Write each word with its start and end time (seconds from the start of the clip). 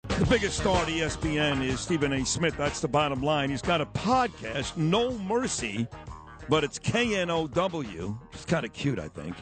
The 0.00 0.26
biggest 0.28 0.58
star 0.58 0.82
at 0.82 0.88
ESPN 0.88 1.64
is 1.64 1.80
Stephen 1.80 2.12
A. 2.12 2.24
Smith. 2.24 2.56
That's 2.56 2.80
the 2.80 2.88
bottom 2.88 3.22
line. 3.22 3.50
He's 3.50 3.62
got 3.62 3.80
a 3.80 3.86
podcast, 3.86 4.76
Know 4.76 5.18
Mercy, 5.18 5.86
but 6.48 6.64
it's 6.64 6.78
K 6.78 7.16
N 7.16 7.30
O 7.30 7.46
W. 7.46 8.18
It's 8.32 8.44
kind 8.44 8.64
of 8.64 8.72
cute, 8.72 8.98
I 8.98 9.08
think. 9.08 9.34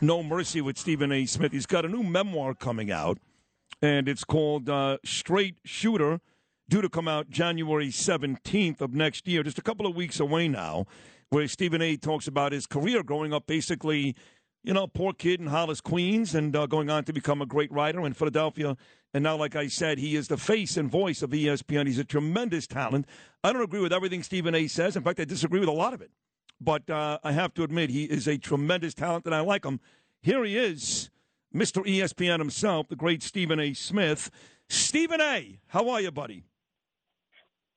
Know 0.00 0.22
Mercy 0.22 0.60
with 0.60 0.78
Stephen 0.78 1.12
A. 1.12 1.26
Smith. 1.26 1.52
He's 1.52 1.66
got 1.66 1.84
a 1.84 1.88
new 1.88 2.02
memoir 2.02 2.54
coming 2.54 2.90
out, 2.90 3.18
and 3.82 4.08
it's 4.08 4.24
called 4.24 4.68
uh, 4.68 4.98
Straight 5.04 5.56
Shooter, 5.64 6.20
due 6.68 6.80
to 6.80 6.88
come 6.88 7.06
out 7.06 7.30
January 7.30 7.88
17th 7.88 8.80
of 8.80 8.94
next 8.94 9.28
year, 9.28 9.42
just 9.42 9.58
a 9.58 9.62
couple 9.62 9.86
of 9.86 9.94
weeks 9.94 10.18
away 10.20 10.48
now, 10.48 10.86
where 11.28 11.46
Stephen 11.46 11.82
A. 11.82 11.96
talks 11.96 12.26
about 12.26 12.52
his 12.52 12.66
career 12.66 13.02
growing 13.02 13.32
up 13.32 13.46
basically 13.46 14.14
you 14.64 14.72
know, 14.72 14.86
poor 14.86 15.12
kid 15.12 15.40
in 15.40 15.48
Hollis, 15.48 15.82
Queens, 15.82 16.34
and 16.34 16.56
uh, 16.56 16.66
going 16.66 16.88
on 16.88 17.04
to 17.04 17.12
become 17.12 17.42
a 17.42 17.46
great 17.46 17.70
writer 17.70 18.04
in 18.06 18.14
Philadelphia. 18.14 18.76
And 19.14 19.22
now, 19.22 19.36
like 19.36 19.54
I 19.54 19.68
said, 19.68 19.98
he 19.98 20.16
is 20.16 20.26
the 20.26 20.36
face 20.36 20.76
and 20.76 20.90
voice 20.90 21.22
of 21.22 21.30
ESPN. 21.30 21.86
He's 21.86 22.00
a 22.00 22.04
tremendous 22.04 22.66
talent. 22.66 23.06
I 23.44 23.52
don't 23.52 23.62
agree 23.62 23.80
with 23.80 23.92
everything 23.92 24.24
Stephen 24.24 24.56
A. 24.56 24.66
says. 24.66 24.96
In 24.96 25.04
fact, 25.04 25.20
I 25.20 25.24
disagree 25.24 25.60
with 25.60 25.68
a 25.68 25.72
lot 25.72 25.94
of 25.94 26.02
it. 26.02 26.10
But 26.60 26.90
uh, 26.90 27.18
I 27.22 27.30
have 27.30 27.54
to 27.54 27.62
admit, 27.62 27.90
he 27.90 28.04
is 28.04 28.26
a 28.26 28.36
tremendous 28.36 28.92
talent, 28.92 29.24
and 29.24 29.34
I 29.34 29.40
like 29.40 29.64
him. 29.64 29.78
Here 30.20 30.44
he 30.44 30.58
is, 30.58 31.10
Mr. 31.54 31.86
ESPN 31.86 32.40
himself, 32.40 32.88
the 32.88 32.96
great 32.96 33.22
Stephen 33.22 33.60
A. 33.60 33.72
Smith. 33.72 34.30
Stephen 34.68 35.20
A., 35.20 35.60
how 35.68 35.88
are 35.90 36.00
you, 36.00 36.10
buddy? 36.10 36.42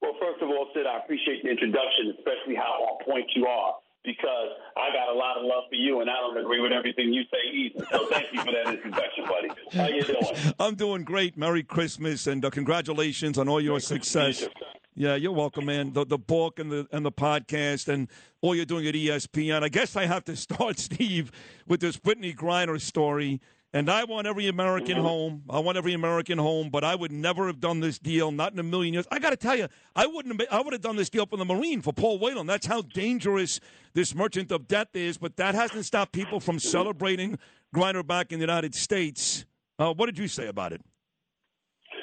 Well, 0.02 0.14
first 0.20 0.42
of 0.42 0.50
all, 0.50 0.70
Sid, 0.74 0.88
I 0.88 1.04
appreciate 1.04 1.44
the 1.44 1.52
introduction, 1.52 2.16
especially 2.18 2.56
how 2.56 2.82
on 2.82 3.06
point 3.06 3.30
you 3.36 3.46
are 3.46 3.76
because 4.08 4.52
I 4.78 4.88
got 4.94 5.14
a 5.14 5.18
lot 5.18 5.38
of 5.38 5.44
love 5.44 5.66
for 5.70 5.76
you, 5.76 6.00
and 6.00 6.10
I 6.10 6.14
don't 6.14 6.38
agree 6.38 6.62
with 6.62 6.72
everything 6.72 7.14
you 7.14 7.24
say 7.24 7.54
either. 7.54 7.86
So 7.92 8.08
thank 8.08 8.32
you 8.32 8.40
for 8.40 8.54
that 8.54 8.74
introduction, 8.74 9.26
buddy. 9.26 9.50
How 9.74 9.88
you 9.90 10.02
doing? 10.02 10.54
I'm 10.60 10.76
doing 10.76 11.04
great. 11.04 11.38
Merry 11.38 11.62
Christmas 11.62 12.26
and 12.26 12.44
uh, 12.44 12.50
congratulations 12.50 13.38
on 13.38 13.50
all 13.50 13.60
your 13.60 13.74
Merry 13.74 13.82
success. 13.82 14.48
Yeah, 14.96 15.16
you're 15.16 15.34
welcome, 15.34 15.66
man. 15.66 15.92
The 15.92 16.06
the 16.06 16.18
book 16.18 16.58
and 16.58 16.72
the 16.72 16.88
and 16.94 17.06
the 17.06 17.12
podcast 17.12 17.90
and 17.90 18.08
all 18.42 18.56
you're 18.56 18.66
doing 18.66 18.88
at 18.88 18.96
ESPN. 18.96 19.62
I 19.62 19.70
guess 19.70 19.98
I 19.98 20.06
have 20.06 20.24
to 20.26 20.36
start, 20.48 20.80
Steve, 20.80 21.32
with 21.68 21.82
this 21.82 21.98
Brittney 21.98 22.34
Griner 22.34 22.80
story. 22.80 23.42
And 23.74 23.90
I 23.90 24.06
want 24.06 24.28
every 24.28 24.48
American 24.48 24.96
mm-hmm. 24.96 25.06
home. 25.06 25.44
I 25.50 25.60
want 25.60 25.78
every 25.78 25.94
American 25.94 26.38
home, 26.38 26.70
but 26.70 26.84
I 26.84 26.96
would 26.96 27.12
never 27.12 27.48
have 27.48 27.60
done 27.60 27.82
this 27.82 28.00
deal, 28.00 28.32
not 28.32 28.54
in 28.54 28.60
a 28.60 28.64
million 28.64 28.94
years. 28.94 29.06
I 29.12 29.20
got 29.20 29.32
to 29.32 29.38
tell 29.38 29.56
you, 29.56 29.68
I 29.96 30.08
wouldn't. 30.08 30.40
Have, 30.40 30.48
I 30.52 30.62
would 30.62 30.74
have 30.74 30.82
done 30.82 30.96
this 30.96 31.10
deal 31.10 31.26
for 31.26 31.38
the 31.38 31.46
Marine 31.46 31.82
for 31.82 31.92
Paul 31.92 32.18
Whelan. 32.20 32.48
That's 32.48 32.66
how 32.66 32.82
dangerous 32.82 33.60
this 33.94 34.16
merchant 34.16 34.52
of 34.52 34.68
death 34.68 34.96
is. 34.96 35.18
But 35.18 35.36
that 35.38 35.54
hasn't 35.54 35.86
stopped 35.86 36.14
people 36.14 36.40
from 36.40 36.60
celebrating 36.60 37.38
Griner 37.76 38.08
back 38.08 38.32
in 38.32 38.40
the 38.40 38.44
United 38.44 38.74
States. 38.74 39.46
Uh, 39.78 39.94
what 39.94 40.06
did 40.06 40.18
you 40.18 40.28
say 40.28 40.48
about 40.48 40.72
it? 40.72 40.82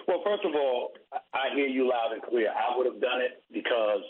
Well, 0.06 0.20
first 0.24 0.44
of 0.44 0.54
all, 0.54 0.92
I 1.32 1.54
hear 1.54 1.66
you 1.66 1.88
loud 1.88 2.12
and 2.12 2.22
clear. 2.22 2.50
I 2.50 2.76
would 2.76 2.86
have 2.86 3.00
done 3.00 3.20
it 3.22 3.42
because 3.50 4.02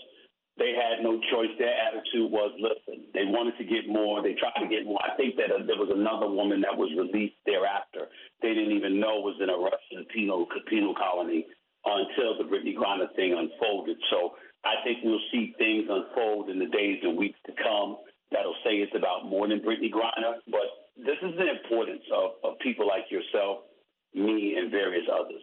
they 0.56 0.70
had 0.70 1.02
no 1.02 1.18
choice. 1.34 1.50
Their 1.58 1.74
attitude 1.74 2.30
was, 2.30 2.54
listen, 2.62 3.10
they 3.10 3.26
wanted 3.26 3.58
to 3.58 3.66
get 3.66 3.90
more. 3.90 4.22
They 4.22 4.38
tried 4.38 4.62
to 4.62 4.70
get 4.70 4.86
more. 4.86 5.02
I 5.02 5.16
think 5.18 5.34
that 5.36 5.50
uh, 5.50 5.66
there 5.66 5.78
was 5.78 5.90
another 5.90 6.30
woman 6.30 6.62
that 6.62 6.78
was 6.78 6.94
released 6.94 7.42
thereafter. 7.42 8.06
They 8.38 8.54
didn't 8.54 8.76
even 8.78 9.00
know 9.02 9.18
was 9.18 9.34
in 9.42 9.50
a 9.50 9.58
Russian 9.58 10.06
penal, 10.14 10.46
penal 10.70 10.94
colony 10.94 11.46
until 11.84 12.38
the 12.38 12.46
Brittney 12.46 12.74
Griner 12.78 13.10
thing 13.18 13.34
unfolded. 13.34 13.98
So 14.10 14.38
I 14.62 14.78
think 14.86 15.02
we'll 15.02 15.22
see 15.34 15.54
things 15.58 15.90
unfold 15.90 16.48
in 16.48 16.58
the 16.58 16.70
days 16.70 17.02
and 17.02 17.18
weeks 17.18 17.38
to 17.46 17.52
come 17.58 17.98
that'll 18.30 18.56
say 18.64 18.78
it's 18.78 18.94
about 18.94 19.26
more 19.26 19.48
than 19.48 19.58
Brittney 19.58 19.90
Griner. 19.90 20.38
But 20.46 20.86
this 20.96 21.18
is 21.22 21.34
the 21.34 21.50
importance 21.50 22.06
of, 22.14 22.38
of 22.46 22.58
people 22.60 22.86
like 22.86 23.10
yourself, 23.10 23.66
me, 24.14 24.54
and 24.54 24.70
various 24.70 25.04
others. 25.10 25.42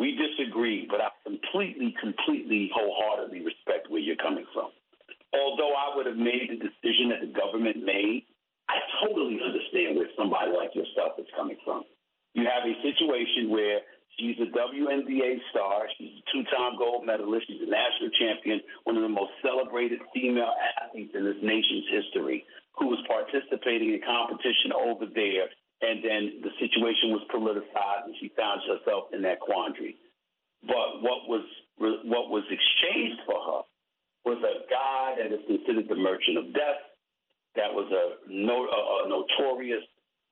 We 0.00 0.16
disagree, 0.16 0.88
but 0.88 1.04
I 1.04 1.12
completely, 1.28 1.92
completely, 2.00 2.72
wholeheartedly 2.72 3.44
respect 3.44 3.92
where 3.92 4.00
you're 4.00 4.16
coming 4.16 4.48
from. 4.56 4.72
Although 5.36 5.76
I 5.76 5.92
would 5.92 6.08
have 6.08 6.16
made 6.16 6.48
the 6.48 6.56
decision 6.56 7.12
that 7.12 7.20
the 7.20 7.28
government 7.28 7.84
made, 7.84 8.24
I 8.72 8.80
totally 9.04 9.36
understand 9.44 10.00
where 10.00 10.08
somebody 10.16 10.56
like 10.56 10.72
yourself 10.72 11.20
is 11.20 11.28
coming 11.36 11.60
from. 11.68 11.84
You 12.32 12.48
have 12.48 12.64
a 12.64 12.72
situation 12.80 13.52
where 13.52 13.84
she's 14.16 14.40
a 14.40 14.48
WNBA 14.48 15.44
star, 15.52 15.84
she's 16.00 16.16
a 16.16 16.24
two-time 16.32 16.80
gold 16.80 17.04
medalist, 17.04 17.44
she's 17.52 17.60
a 17.60 17.68
national 17.68 18.08
champion, 18.16 18.64
one 18.88 18.96
of 18.96 19.04
the 19.04 19.12
most 19.12 19.36
celebrated 19.44 20.00
female 20.16 20.56
athletes 20.80 21.12
in 21.12 21.28
this 21.28 21.44
nation's 21.44 21.84
history, 21.92 22.48
who 22.72 22.88
was 22.88 23.04
participating 23.04 23.92
in 23.92 24.00
competition 24.00 24.72
over 24.72 25.04
there 25.04 25.52
and 25.82 26.04
then 26.04 26.42
the 26.44 26.52
situation 26.60 27.10
was 27.10 27.24
politicized, 27.32 28.04
and 28.06 28.14
she 28.20 28.30
found 28.36 28.60
herself 28.68 29.08
in 29.12 29.22
that 29.22 29.40
quandary. 29.40 29.96
But 30.62 31.00
what 31.00 31.24
was 31.28 31.44
what 31.78 32.28
was 32.28 32.44
exchanged 32.52 33.20
for 33.24 33.40
her 33.40 33.62
was 34.24 34.38
a 34.44 34.68
guy 34.68 35.16
that 35.16 35.32
is 35.32 35.40
considered 35.46 35.88
the 35.88 35.96
merchant 35.96 36.36
of 36.36 36.52
death, 36.52 36.84
that 37.56 37.72
was 37.72 37.88
a, 37.88 38.28
no, 38.28 38.68
a, 38.68 38.80
a 39.04 39.08
notorious 39.08 39.82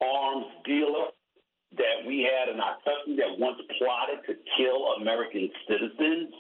arms 0.04 0.47
dealer 0.64 1.09
that 1.76 2.04
we 2.06 2.28
had 2.28 2.53
in 2.53 2.60
our 2.60 2.76
country 2.84 3.16
that 3.16 3.32
once 3.41 3.56
plotted 3.78 4.20
to 4.28 4.36
kill 4.56 5.00
American 5.00 5.48
citizens. 5.69 6.32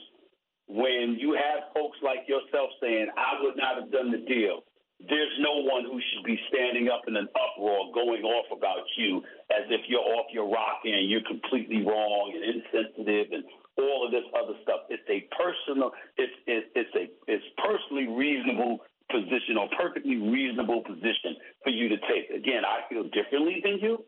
When 0.68 1.16
you 1.18 1.32
have 1.32 1.72
folks 1.72 1.96
like 2.04 2.28
yourself 2.28 2.68
saying, 2.80 3.08
"I 3.16 3.40
would 3.42 3.56
not 3.56 3.80
have 3.80 3.90
done 3.90 4.12
the 4.12 4.18
deal," 4.18 4.67
there's 4.98 5.34
no 5.38 5.62
one 5.62 5.84
who 5.86 6.00
should 6.10 6.24
be 6.26 6.38
standing 6.50 6.90
up 6.90 7.06
in 7.06 7.14
an 7.14 7.28
uproar 7.30 7.94
going 7.94 8.22
off 8.26 8.50
about 8.50 8.82
you 8.96 9.22
as 9.50 9.62
if 9.70 9.86
you're 9.86 10.02
off 10.02 10.26
your 10.32 10.50
rocker 10.50 10.90
and 10.90 11.08
you're 11.08 11.22
completely 11.22 11.86
wrong 11.86 12.34
and 12.34 12.42
insensitive 12.42 13.30
and 13.30 13.44
all 13.78 14.04
of 14.04 14.10
this 14.10 14.26
other 14.34 14.58
stuff. 14.66 14.90
It's 14.90 15.06
a 15.06 15.22
personal, 15.38 15.92
it's 16.18 16.34
it's, 16.46 16.66
it's 16.74 16.94
a 16.98 17.06
it's 17.30 17.46
personally 17.62 18.10
reasonable 18.10 18.82
position 19.06 19.56
or 19.56 19.70
perfectly 19.78 20.18
reasonable 20.18 20.82
position 20.82 21.38
for 21.62 21.70
you 21.70 21.88
to 21.88 21.96
take. 22.10 22.34
Again, 22.34 22.66
I 22.66 22.82
feel 22.90 23.04
differently 23.04 23.62
than 23.62 23.78
you. 23.78 24.04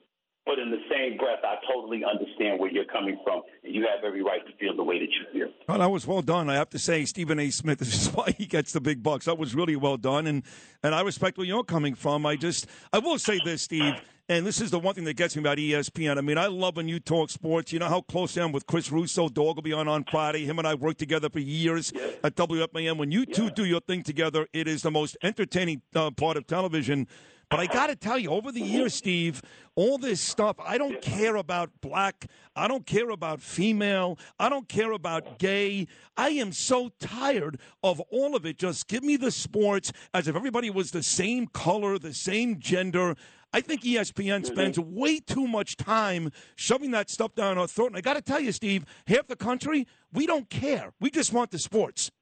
But 0.50 0.58
in 0.58 0.72
the 0.72 0.82
same 0.90 1.16
breath, 1.16 1.38
I 1.44 1.58
totally 1.72 2.02
understand 2.02 2.58
where 2.58 2.72
you're 2.72 2.84
coming 2.86 3.20
from, 3.22 3.42
and 3.62 3.72
you 3.72 3.82
have 3.82 4.04
every 4.04 4.20
right 4.20 4.44
to 4.44 4.52
feel 4.56 4.74
the 4.74 4.82
way 4.82 4.98
that 4.98 5.04
you 5.04 5.24
feel. 5.32 5.52
Well, 5.68 5.78
that 5.78 5.88
was 5.88 6.08
well 6.08 6.22
done. 6.22 6.50
I 6.50 6.54
have 6.54 6.70
to 6.70 6.78
say, 6.78 7.04
Stephen 7.04 7.38
A. 7.38 7.50
Smith. 7.50 7.78
This 7.90 8.08
is 8.08 8.08
why 8.08 8.34
he 8.36 8.46
gets 8.46 8.72
the 8.72 8.80
big 8.80 9.00
bucks. 9.00 9.26
That 9.26 9.38
was 9.38 9.54
really 9.54 9.76
well 9.76 9.96
done, 9.96 10.26
and 10.26 10.42
and 10.82 10.92
I 10.92 11.02
respect 11.02 11.38
where 11.38 11.46
you're 11.46 11.62
coming 11.62 11.94
from. 11.94 12.26
I 12.26 12.34
just, 12.34 12.66
I 12.92 12.98
will 12.98 13.16
say 13.16 13.38
this, 13.44 13.62
Steve. 13.62 13.94
And 14.28 14.44
this 14.46 14.60
is 14.60 14.70
the 14.70 14.78
one 14.78 14.94
thing 14.94 15.04
that 15.04 15.14
gets 15.14 15.34
me 15.34 15.40
about 15.40 15.58
ESPN. 15.58 16.16
I 16.16 16.20
mean, 16.20 16.38
I 16.38 16.46
love 16.46 16.76
when 16.76 16.88
you 16.88 16.98
talk 17.00 17.30
sports. 17.30 17.72
You 17.72 17.78
know 17.78 17.88
how 17.88 18.00
close 18.00 18.36
I 18.36 18.42
am 18.42 18.52
with 18.52 18.66
Chris 18.66 18.90
Russo. 18.90 19.28
Dog 19.28 19.56
will 19.56 19.62
be 19.62 19.72
on 19.72 19.86
on 19.88 20.04
Friday. 20.04 20.44
Him 20.46 20.58
and 20.58 20.66
I 20.66 20.74
worked 20.74 20.98
together 20.98 21.28
for 21.28 21.40
years 21.40 21.92
at 22.24 22.34
WFAN. 22.36 22.96
When 22.96 23.12
you 23.12 23.24
two 23.24 23.50
do 23.50 23.64
your 23.64 23.80
thing 23.80 24.02
together, 24.02 24.46
it 24.52 24.66
is 24.66 24.82
the 24.82 24.90
most 24.90 25.16
entertaining 25.22 25.82
uh, 25.94 26.10
part 26.12 26.36
of 26.36 26.46
television. 26.46 27.08
But 27.50 27.58
I 27.58 27.66
got 27.66 27.88
to 27.88 27.96
tell 27.96 28.16
you, 28.16 28.30
over 28.30 28.52
the 28.52 28.60
years, 28.60 28.94
Steve, 28.94 29.42
all 29.74 29.98
this 29.98 30.20
stuff, 30.20 30.56
I 30.60 30.78
don't 30.78 31.02
care 31.02 31.34
about 31.34 31.80
black. 31.80 32.26
I 32.54 32.68
don't 32.68 32.86
care 32.86 33.10
about 33.10 33.40
female. 33.40 34.20
I 34.38 34.48
don't 34.48 34.68
care 34.68 34.92
about 34.92 35.40
gay. 35.40 35.88
I 36.16 36.28
am 36.30 36.52
so 36.52 36.90
tired 37.00 37.58
of 37.82 37.98
all 38.12 38.36
of 38.36 38.46
it. 38.46 38.56
Just 38.56 38.86
give 38.86 39.02
me 39.02 39.16
the 39.16 39.32
sports 39.32 39.90
as 40.14 40.28
if 40.28 40.36
everybody 40.36 40.70
was 40.70 40.92
the 40.92 41.02
same 41.02 41.48
color, 41.48 41.98
the 41.98 42.14
same 42.14 42.60
gender. 42.60 43.16
I 43.52 43.60
think 43.60 43.82
ESPN 43.82 44.42
mm-hmm. 44.42 44.44
spends 44.44 44.78
way 44.78 45.18
too 45.18 45.48
much 45.48 45.76
time 45.76 46.30
shoving 46.54 46.92
that 46.92 47.10
stuff 47.10 47.34
down 47.34 47.58
our 47.58 47.66
throat. 47.66 47.88
And 47.88 47.96
I 47.96 48.00
got 48.00 48.14
to 48.14 48.22
tell 48.22 48.38
you, 48.38 48.52
Steve, 48.52 48.84
half 49.08 49.26
the 49.26 49.34
country, 49.34 49.88
we 50.12 50.24
don't 50.24 50.48
care. 50.50 50.92
We 51.00 51.10
just 51.10 51.32
want 51.32 51.50
the 51.50 51.58
sports. 51.58 52.12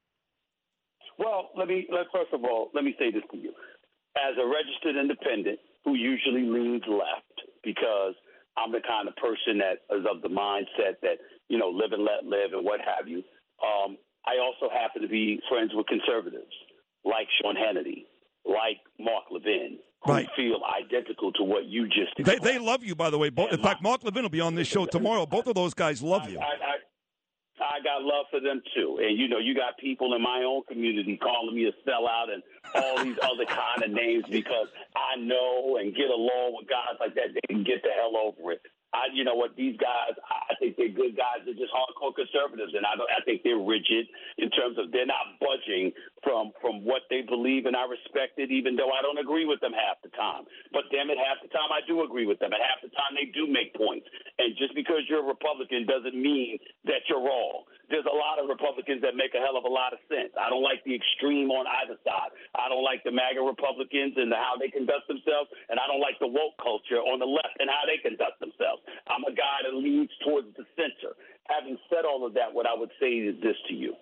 Well, 1.19 1.49
let 1.55 1.67
me 1.67 1.85
let 1.91 2.05
first 2.11 2.33
of 2.33 2.43
all, 2.45 2.71
let 2.73 2.83
me 2.83 2.95
say 2.97 3.11
this 3.11 3.23
to 3.31 3.37
you 3.37 3.53
as 4.27 4.35
a 4.37 4.45
registered 4.45 4.95
independent 4.99 5.59
who 5.85 5.95
usually 5.95 6.43
leans 6.43 6.83
left 6.87 7.37
because 7.63 8.13
I'm 8.57 8.71
the 8.71 8.81
kind 8.85 9.07
of 9.07 9.15
person 9.15 9.59
that 9.59 9.85
is 9.95 10.05
of 10.09 10.21
the 10.21 10.29
mindset 10.29 10.99
that, 11.01 11.19
you 11.47 11.57
know, 11.57 11.69
live 11.69 11.91
and 11.91 12.03
let 12.03 12.25
live 12.25 12.51
and 12.53 12.65
what 12.65 12.79
have 12.81 13.07
you. 13.07 13.23
Um, 13.63 13.97
I 14.27 14.39
also 14.39 14.71
happen 14.71 15.01
to 15.01 15.07
be 15.07 15.39
friends 15.49 15.71
with 15.73 15.87
conservatives 15.87 16.51
like 17.05 17.27
Sean 17.41 17.55
Hannity, 17.55 18.05
like 18.45 18.77
Mark 18.99 19.25
Levin, 19.31 19.79
who 20.03 20.11
right. 20.11 20.27
feel 20.35 20.59
identical 20.67 21.31
to 21.33 21.43
what 21.43 21.65
you 21.65 21.87
just 21.87 22.11
They, 22.17 22.37
they 22.39 22.59
love 22.59 22.83
you, 22.83 22.95
by 22.95 23.09
the 23.09 23.17
way. 23.17 23.29
Both, 23.29 23.51
in 23.51 23.61
fact, 23.61 23.81
Mark 23.81 24.03
Levin 24.03 24.23
will 24.23 24.29
be 24.29 24.41
on 24.41 24.55
this 24.55 24.67
show 24.67 24.85
tomorrow. 24.85 25.25
Both 25.25 25.47
of 25.47 25.55
those 25.55 25.73
guys 25.73 26.01
love 26.01 26.29
you. 26.29 26.39
I, 26.39 26.43
I, 26.43 26.75
I 27.59 27.83
got 27.83 28.01
love 28.01 28.25
for 28.31 28.39
them 28.39 28.61
too. 28.75 28.99
And 29.01 29.17
you 29.17 29.27
know, 29.27 29.39
you 29.39 29.55
got 29.55 29.77
people 29.77 30.13
in 30.15 30.21
my 30.21 30.43
own 30.45 30.63
community 30.67 31.19
calling 31.21 31.55
me 31.55 31.65
a 31.65 31.89
sellout 31.89 32.31
and 32.31 32.43
all 32.75 33.03
these 33.03 33.17
other 33.21 33.45
kind 33.45 33.83
of 33.83 33.91
names 33.91 34.25
because 34.29 34.67
I 34.95 35.19
know 35.19 35.77
and 35.77 35.95
get 35.95 36.09
along 36.09 36.55
with 36.57 36.69
guys 36.69 36.97
like 36.99 37.15
that. 37.15 37.33
They 37.33 37.53
can 37.53 37.63
get 37.63 37.83
the 37.83 37.89
hell 37.95 38.15
over 38.17 38.53
it. 38.53 38.61
I, 38.89 39.05
you 39.13 39.21
know 39.21 39.37
what, 39.37 39.53
these 39.53 39.77
guys, 39.77 40.17
I 40.17 40.57
think 40.57 40.73
they're 40.73 40.89
good 40.89 41.13
guys. 41.13 41.45
They're 41.45 41.53
just 41.53 41.69
hardcore 41.69 42.09
conservatives, 42.09 42.73
and 42.73 42.81
I 42.89 42.97
I 42.97 43.21
think 43.21 43.45
they're 43.45 43.61
rigid 43.61 44.09
in 44.41 44.49
terms 44.49 44.81
of 44.81 44.89
they're 44.89 45.05
not 45.05 45.37
budging 45.37 45.93
from 46.25 46.49
from 46.57 46.81
what 46.81 47.05
they 47.13 47.21
believe, 47.21 47.69
and 47.69 47.77
I 47.77 47.85
respect 47.85 48.41
it, 48.41 48.49
even 48.49 48.73
though 48.73 48.89
I 48.89 49.05
don't 49.05 49.21
agree 49.21 49.45
with 49.45 49.61
them 49.61 49.77
half 49.77 50.01
the 50.01 50.09
time. 50.17 50.49
But 50.73 50.89
damn 50.89 51.13
it, 51.13 51.21
half 51.21 51.37
the 51.45 51.53
time 51.53 51.69
I 51.69 51.85
do 51.85 52.01
agree 52.01 52.25
with 52.25 52.41
them, 52.41 52.49
and 52.49 52.61
half 52.65 52.81
the 52.81 52.89
time 52.97 53.13
they 53.13 53.29
do 53.29 53.45
make 53.45 53.77
points. 53.77 54.09
And 54.41 54.57
just 54.57 54.73
because 54.73 55.05
you're 55.05 55.21
a 55.21 55.29
Republican 55.29 55.85
doesn't 55.85 56.17
mean 56.17 56.57
that 56.89 57.05
you're 57.05 57.21
wrong. 57.21 57.69
There's 57.89 58.05
a 58.05 58.13
lot 58.13 58.37
of 58.37 58.45
Republicans 58.45 59.01
that 59.01 59.17
make 59.17 59.33
a 59.33 59.41
hell 59.41 59.57
of 59.57 59.65
a 59.65 59.73
lot 59.73 59.93
of 59.93 59.99
sense. 60.05 60.29
I 60.37 60.49
don't 60.49 60.61
like 60.63 60.85
the 60.85 60.93
extreme 60.93 61.49
on 61.49 61.65
either 61.83 61.97
side. 62.05 62.31
I 62.53 62.69
don't 62.69 62.85
like 62.85 63.01
the 63.01 63.11
MAGA 63.11 63.41
Republicans 63.41 64.13
and 64.17 64.29
how 64.29 64.55
they 64.61 64.69
conduct 64.69 65.09
themselves, 65.09 65.49
and 65.73 65.81
I 65.81 65.89
don't 65.89 66.01
like 66.01 66.21
the 66.21 66.29
woke 66.29 66.57
culture 66.61 67.01
on 67.01 67.17
the 67.17 67.29
left 67.29 67.57
and 67.57 67.65
how 67.65 67.89
they 67.89 67.97
conduct 67.97 68.37
themselves. 68.37 68.85
I'm 69.09 69.25
a 69.25 69.33
guy 69.33 69.65
that 69.65 69.73
leads 69.73 70.13
towards 70.21 70.53
the 70.53 70.69
center. 70.77 71.17
Having 71.49 71.81
said 71.89 72.05
all 72.05 72.21
of 72.21 72.37
that, 72.37 72.53
what 72.53 72.69
I 72.69 72.77
would 72.77 72.93
say 73.01 73.25
is 73.25 73.41
this 73.41 73.57
to 73.67 73.73
you 73.73 73.97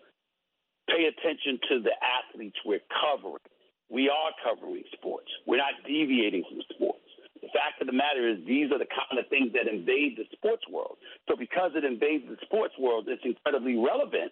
pay 0.87 1.11
attention 1.11 1.59
to 1.69 1.83
the 1.83 1.91
athletes 1.99 2.57
we're 2.65 2.83
covering. 2.87 3.43
We 3.91 4.09
are 4.09 4.31
covering 4.43 4.83
sports, 4.95 5.31
we're 5.45 5.63
not 5.63 5.79
deviating 5.87 6.43
from 6.47 6.59
sports. 6.75 7.03
The 7.39 7.47
fact 7.53 7.79
of 7.79 7.87
the 7.87 7.95
matter 7.95 8.27
is, 8.27 8.43
these 8.43 8.67
are 8.73 8.81
the 8.81 8.89
kind 8.89 9.15
of 9.15 9.29
things 9.29 9.53
that 9.53 9.71
invade 9.71 10.17
the 10.17 10.27
sports 10.35 10.65
world. 10.67 10.96
So, 11.27 11.35
because 11.35 11.71
it 11.75 11.83
invades 11.83 12.23
the 12.27 12.37
sports 12.41 12.73
world, 12.79 13.07
it's 13.07 13.23
incredibly 13.23 13.75
relevant 13.75 14.31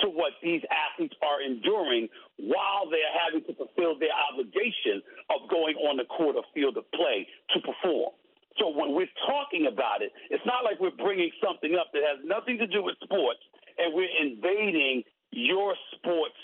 to 0.00 0.08
what 0.08 0.36
these 0.42 0.62
athletes 0.70 1.16
are 1.24 1.42
enduring 1.42 2.08
while 2.38 2.86
they're 2.86 3.14
having 3.26 3.42
to 3.48 3.52
fulfill 3.56 3.98
their 3.98 4.14
obligation 4.30 5.02
of 5.32 5.48
going 5.50 5.74
on 5.88 5.96
the 5.96 6.04
court 6.04 6.36
or 6.36 6.44
field 6.54 6.76
of 6.76 6.84
play 6.92 7.26
to 7.54 7.58
perform. 7.64 8.12
So, 8.60 8.68
when 8.68 8.94
we're 8.94 9.10
talking 9.26 9.66
about 9.66 10.02
it, 10.02 10.12
it's 10.30 10.44
not 10.44 10.64
like 10.64 10.78
we're 10.78 10.96
bringing 10.96 11.30
something 11.42 11.74
up 11.74 11.90
that 11.92 12.02
has 12.04 12.20
nothing 12.24 12.58
to 12.58 12.66
do 12.66 12.84
with 12.84 12.96
sports 13.02 13.40
and 13.78 13.94
we're 13.94 14.12
invading 14.20 15.04
your 15.30 15.74
sports 15.96 16.36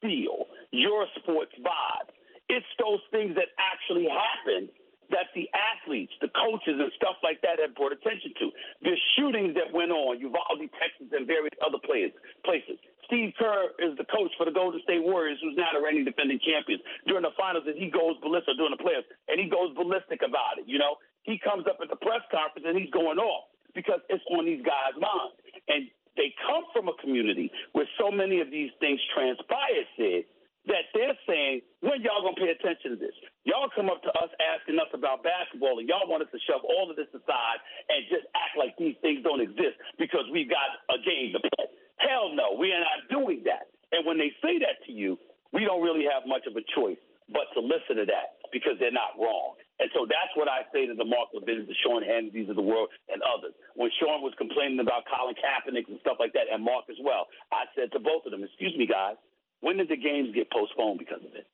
feel, 0.00 0.46
your 0.72 1.06
sports 1.20 1.52
vibe. 1.60 2.08
It's 2.48 2.66
those 2.80 3.00
things 3.12 3.36
that 3.36 3.52
actually 3.60 4.08
happened 4.08 4.70
that 5.10 5.32
the 5.32 5.48
athletes, 5.56 6.12
the 6.20 6.28
coaches, 6.36 6.76
and 6.76 6.92
stuff 6.96 7.16
like 7.24 7.40
that 7.40 7.58
have 7.60 7.72
brought 7.74 7.92
attention 7.92 8.32
to. 8.38 8.46
The 8.84 8.94
shootings 9.16 9.56
that 9.56 9.72
went 9.72 9.92
on, 9.92 10.20
Uvalde, 10.20 10.68
Texas, 10.76 11.08
and 11.12 11.24
various 11.26 11.56
other 11.64 11.80
players, 11.80 12.12
places. 12.44 12.76
Steve 13.08 13.32
Kerr 13.40 13.72
is 13.80 13.96
the 13.96 14.04
coach 14.12 14.28
for 14.36 14.44
the 14.44 14.52
Golden 14.52 14.84
State 14.84 15.00
Warriors, 15.00 15.40
who's 15.40 15.56
now 15.56 15.72
the 15.72 15.80
reigning 15.80 16.04
defending 16.04 16.36
champions. 16.44 16.84
During 17.08 17.24
the 17.24 17.32
finals, 17.40 17.64
and 17.64 17.72
he 17.72 17.88
goes 17.88 18.20
ballistic 18.20 18.60
during 18.60 18.76
the 18.76 18.82
playoffs, 18.84 19.08
and 19.32 19.40
he 19.40 19.48
goes 19.48 19.72
ballistic 19.72 20.20
about 20.20 20.60
it. 20.60 20.68
You 20.68 20.76
know, 20.76 21.00
he 21.24 21.40
comes 21.40 21.64
up 21.64 21.80
at 21.80 21.88
the 21.88 21.96
press 21.96 22.24
conference 22.32 22.64
and 22.68 22.76
he's 22.76 22.92
going 22.92 23.16
off 23.20 23.48
because 23.74 24.00
it's 24.08 24.24
on 24.32 24.44
these 24.44 24.64
guys' 24.64 24.96
minds. 24.96 25.36
And 25.68 25.88
they 26.16 26.32
come 26.44 26.64
from 26.72 26.88
a 26.88 26.96
community 27.00 27.52
where 27.72 27.88
so 28.00 28.10
many 28.10 28.40
of 28.40 28.50
these 28.50 28.72
things 28.80 29.00
transpire, 29.12 29.84
Sid, 29.96 30.24
that 30.68 30.92
they're 30.92 31.16
saying, 31.24 31.64
when 31.80 32.04
y'all 32.04 32.20
gonna 32.20 32.36
pay 32.36 32.52
attention 32.52 32.94
to 32.94 32.98
this? 33.00 33.16
Y'all 33.48 33.72
come 33.72 33.88
up 33.88 34.04
to 34.04 34.12
us 34.20 34.30
asking 34.38 34.76
us 34.76 34.92
about 34.92 35.24
basketball, 35.24 35.80
and 35.80 35.88
y'all 35.88 36.06
want 36.06 36.22
us 36.22 36.30
to 36.32 36.40
shove 36.44 36.62
all 36.64 36.92
of 36.92 36.96
this 36.96 37.08
aside 37.10 37.58
and 37.88 38.04
just 38.12 38.28
act 38.36 38.54
like 38.56 38.76
these 38.76 38.96
things 39.00 39.24
don't 39.24 39.40
exist 39.40 39.80
because 39.96 40.28
we've 40.28 40.48
got 40.48 40.68
a 40.92 40.98
game 41.02 41.32
to 41.32 41.40
play. 41.40 41.66
Hell 41.98 42.36
no, 42.36 42.54
we 42.54 42.70
are 42.70 42.84
not 42.84 43.08
doing 43.10 43.42
that. 43.48 43.72
And 43.90 44.04
when 44.04 44.20
they 44.20 44.30
say 44.44 44.60
that 44.60 44.84
to 44.86 44.92
you, 44.92 45.16
we 45.52 45.64
don't 45.64 45.80
really 45.80 46.04
have 46.04 46.28
much 46.28 46.44
of 46.44 46.54
a 46.54 46.64
choice 46.76 47.00
but 47.28 47.48
to 47.52 47.60
listen 47.60 48.00
to 48.00 48.06
that 48.08 48.40
because 48.52 48.80
they're 48.80 48.94
not 48.94 49.12
wrong. 49.20 49.56
And 49.78 49.92
so 49.92 50.08
that's 50.08 50.32
what 50.34 50.48
I 50.48 50.64
say 50.72 50.88
to 50.88 50.96
the 50.96 51.04
Mark 51.04 51.30
Levin, 51.36 51.68
the 51.68 51.76
Sean 51.84 52.00
Hannitys 52.00 52.48
of 52.48 52.56
the 52.56 52.64
world, 52.64 52.88
and 53.12 53.20
others. 53.22 53.52
When 53.76 53.92
Sean 54.00 54.24
was 54.24 54.32
complaining 54.40 54.80
about 54.80 55.04
Colin 55.06 55.36
Kaepernick 55.36 55.86
and 55.86 56.00
stuff 56.00 56.16
like 56.18 56.32
that, 56.32 56.48
and 56.50 56.64
Mark 56.64 56.88
as 56.88 56.98
well, 57.04 57.28
I 57.52 57.68
said 57.76 57.92
to 57.92 58.00
both 58.00 58.24
of 58.24 58.32
them, 58.32 58.42
"Excuse 58.42 58.74
me, 58.76 58.88
guys, 58.88 59.20
when 59.60 59.76
did 59.76 59.88
the 59.88 59.96
games 59.96 60.30
get 60.34 60.50
postponed 60.50 60.98
because 60.98 61.22
of 61.22 61.34
it? 61.34 61.46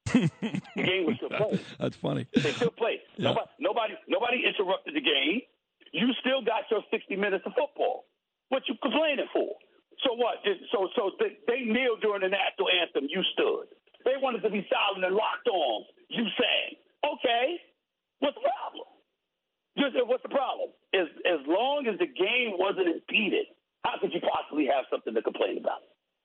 the 0.77 0.83
game 0.83 1.07
was 1.07 1.17
still 1.17 1.33
played. 1.33 1.61
That's 1.81 1.97
funny. 1.97 2.27
They 2.35 2.53
still 2.53 2.71
played. 2.71 3.01
Yeah. 3.17 3.33
Nobody, 3.33 3.49
nobody, 3.59 3.95
nobody 4.09 4.39
interrupted 4.45 4.95
the 4.95 5.01
game. 5.01 5.41
You 5.93 6.13
still 6.21 6.43
got 6.45 6.69
your 6.71 6.83
60 6.91 7.17
minutes 7.17 7.45
of 7.47 7.53
football. 7.57 8.05
What 8.51 8.63
you 8.69 8.75
complaining 8.83 9.31
for? 9.33 9.57
So 10.05 10.13
what? 10.19 10.43
So 10.75 10.91
so 10.97 11.17
they, 11.23 11.39
they 11.49 11.65
kneeled 11.65 12.03
during 12.03 12.21
the 12.21 12.29
national 12.29 12.69
anthem. 12.69 13.09
You 13.09 13.23
stood. 13.33 13.73
They 14.05 14.21
wanted 14.21 14.43
to 14.45 14.51
be 14.51 14.67
silent 14.69 15.07
and 15.07 15.15
locked 15.17 15.49
arms. 15.49 15.89
You 16.11 16.27
sang. 16.37 16.77
Okay. 17.01 17.57
What's 18.21 18.37
the 18.37 18.45
problem? 18.45 18.89
Just 19.81 19.97
what's 20.05 20.23
the 20.23 20.35
problem? 20.35 20.77
As 20.93 21.09
as 21.25 21.41
long 21.47 21.87
as 21.89 21.97
the 22.03 22.11
game 22.11 22.59
wasn't 22.61 22.91
impeded, 22.91 23.49
how 23.87 23.97
could 24.03 24.13
you 24.13 24.21
possibly 24.21 24.67
have 24.69 24.85
something 24.91 25.15
to 25.15 25.23
complain 25.23 25.57
about? 25.57 25.81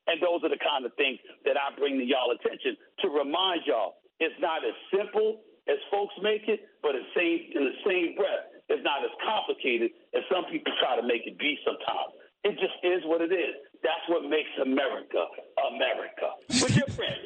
And 0.09 0.17
those 0.17 0.41
are 0.41 0.49
the 0.49 0.57
kind 0.57 0.89
of 0.89 0.93
things 0.97 1.21
that 1.45 1.53
I 1.53 1.69
bring 1.77 2.01
to 2.01 2.05
y'all 2.05 2.33
attention 2.33 2.73
to 3.05 3.13
remind 3.13 3.69
y'all 3.69 4.01
it's 4.17 4.35
not 4.41 4.65
as 4.65 4.73
simple 4.89 5.45
as 5.69 5.77
folks 5.93 6.17
make 6.25 6.49
it, 6.49 6.65
but 6.81 6.97
in, 6.97 7.05
same, 7.13 7.53
in 7.53 7.61
the 7.69 7.77
same 7.85 8.17
breath, 8.17 8.49
it's 8.73 8.81
not 8.81 9.05
as 9.05 9.13
complicated 9.21 9.93
as 10.17 10.25
some 10.25 10.49
people 10.49 10.73
try 10.81 10.88
to 11.01 11.07
make 11.07 11.25
it 11.25 11.37
be 11.37 11.57
sometimes. 11.65 12.13
It 12.43 12.51
just 12.51 12.79
is 12.83 13.03
what 13.05 13.21
it 13.21 13.33
is. 13.33 13.55
That's 13.83 14.07
what 14.07 14.23
makes 14.23 14.49
America 14.61 15.25
America. 15.73 16.27
With 16.49 16.75
your 16.75 16.87
friend. 16.87 17.19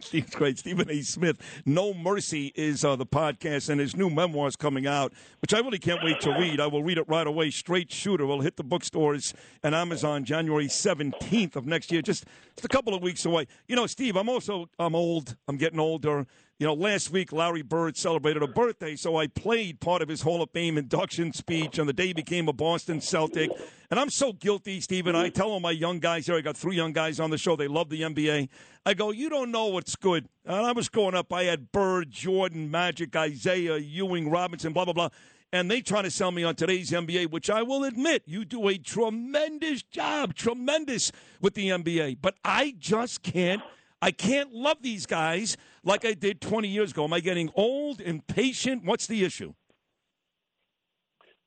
Steve's 0.00 0.34
great. 0.34 0.58
Stephen 0.58 0.90
A. 0.90 1.00
Smith, 1.02 1.38
Know 1.64 1.94
Mercy 1.94 2.52
is 2.56 2.84
uh, 2.84 2.96
the 2.96 3.06
podcast, 3.06 3.68
and 3.68 3.80
his 3.80 3.94
new 3.94 4.10
memoir 4.10 4.48
is 4.48 4.56
coming 4.56 4.86
out, 4.86 5.12
which 5.40 5.54
I 5.54 5.58
really 5.58 5.78
can't 5.78 6.02
wait 6.02 6.20
to 6.22 6.32
read. 6.32 6.60
I 6.60 6.66
will 6.66 6.82
read 6.82 6.98
it 6.98 7.08
right 7.08 7.26
away. 7.26 7.50
Straight 7.50 7.92
Shooter 7.92 8.26
will 8.26 8.40
hit 8.40 8.56
the 8.56 8.64
bookstores 8.64 9.34
and 9.62 9.74
Amazon 9.74 10.24
January 10.24 10.66
17th 10.66 11.56
of 11.56 11.66
next 11.66 11.92
year, 11.92 12.02
just, 12.02 12.24
just 12.56 12.64
a 12.64 12.68
couple 12.68 12.94
of 12.94 13.02
weeks 13.02 13.24
away. 13.24 13.46
You 13.68 13.76
know, 13.76 13.86
Steve, 13.86 14.16
I'm 14.16 14.28
also, 14.28 14.68
I'm 14.78 14.94
old. 14.94 15.36
I'm 15.46 15.56
getting 15.56 15.78
older. 15.78 16.26
You 16.58 16.66
know, 16.66 16.72
last 16.72 17.10
week 17.10 17.34
Larry 17.34 17.60
Bird 17.60 17.98
celebrated 17.98 18.42
a 18.42 18.46
birthday, 18.46 18.96
so 18.96 19.18
I 19.18 19.26
played 19.26 19.78
part 19.78 20.00
of 20.00 20.08
his 20.08 20.22
Hall 20.22 20.42
of 20.42 20.50
Fame 20.52 20.78
induction 20.78 21.34
speech 21.34 21.78
on 21.78 21.86
the 21.86 21.92
day 21.92 22.06
he 22.06 22.12
became 22.14 22.48
a 22.48 22.52
Boston 22.54 22.98
Celtic. 22.98 23.50
And 23.90 24.00
I'm 24.00 24.08
so 24.08 24.32
guilty, 24.32 24.80
Stephen. 24.80 25.14
I 25.14 25.28
tell 25.28 25.50
all 25.50 25.60
my 25.60 25.70
young 25.70 25.98
guys 25.98 26.24
here, 26.24 26.34
I 26.34 26.40
got 26.40 26.56
three 26.56 26.74
young 26.74 26.94
guys 26.94 27.20
on 27.20 27.28
the 27.28 27.36
show, 27.36 27.56
they 27.56 27.68
love 27.68 27.90
the 27.90 28.00
NBA. 28.00 28.48
I 28.86 28.94
go, 28.94 29.10
you 29.10 29.28
don't 29.28 29.50
know 29.50 29.66
what's 29.66 29.96
good. 29.96 30.30
And 30.46 30.56
I 30.56 30.72
was 30.72 30.88
growing 30.88 31.14
up, 31.14 31.30
I 31.30 31.42
had 31.42 31.72
Bird, 31.72 32.10
Jordan, 32.10 32.70
Magic, 32.70 33.14
Isiah, 33.14 33.76
Ewing, 33.76 34.30
Robinson, 34.30 34.72
blah, 34.72 34.86
blah, 34.86 34.94
blah. 34.94 35.10
And 35.52 35.70
they 35.70 35.82
try 35.82 36.00
to 36.00 36.10
sell 36.10 36.30
me 36.30 36.42
on 36.42 36.54
today's 36.54 36.90
NBA, 36.90 37.30
which 37.30 37.50
I 37.50 37.60
will 37.60 37.84
admit, 37.84 38.22
you 38.24 38.46
do 38.46 38.66
a 38.68 38.78
tremendous 38.78 39.82
job, 39.82 40.34
tremendous 40.34 41.12
with 41.38 41.52
the 41.52 41.68
NBA. 41.68 42.16
But 42.22 42.36
I 42.42 42.76
just 42.78 43.22
can't 43.22 43.60
I 44.02 44.10
can't 44.10 44.52
love 44.52 44.78
these 44.82 45.06
guys 45.06 45.56
like 45.86 46.04
I 46.04 46.12
did 46.12 46.40
20 46.40 46.68
years 46.68 46.90
ago. 46.90 47.04
Am 47.04 47.12
I 47.12 47.20
getting 47.20 47.48
old, 47.54 48.00
impatient? 48.00 48.84
What's 48.84 49.06
the 49.06 49.24
issue? 49.24 49.54